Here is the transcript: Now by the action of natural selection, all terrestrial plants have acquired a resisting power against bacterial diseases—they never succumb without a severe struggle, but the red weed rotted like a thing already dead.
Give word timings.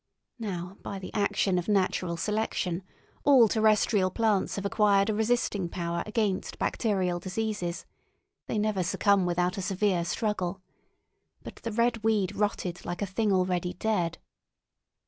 Now 0.39 0.77
by 0.81 0.97
the 0.97 1.13
action 1.13 1.59
of 1.59 1.67
natural 1.67 2.17
selection, 2.17 2.81
all 3.23 3.47
terrestrial 3.47 4.09
plants 4.09 4.55
have 4.55 4.65
acquired 4.65 5.11
a 5.11 5.13
resisting 5.13 5.69
power 5.69 6.01
against 6.07 6.57
bacterial 6.57 7.19
diseases—they 7.19 8.57
never 8.57 8.81
succumb 8.81 9.27
without 9.27 9.59
a 9.59 9.61
severe 9.61 10.03
struggle, 10.03 10.59
but 11.43 11.57
the 11.57 11.71
red 11.71 12.03
weed 12.03 12.35
rotted 12.35 12.83
like 12.83 13.03
a 13.03 13.05
thing 13.05 13.31
already 13.31 13.73
dead. 13.75 14.17